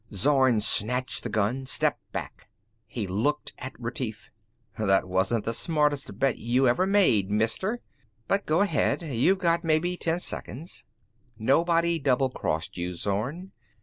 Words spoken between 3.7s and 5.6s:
Retief. "That wasn't the